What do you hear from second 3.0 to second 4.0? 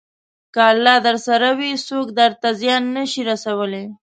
شي رسولی.